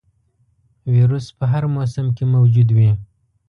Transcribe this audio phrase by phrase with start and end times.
[0.93, 2.91] ویروس په هر موسم کې موجود وي.